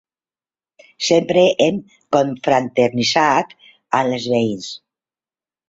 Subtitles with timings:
[1.07, 1.77] Sempre hem
[2.17, 4.75] confraternitzat amb els veïns.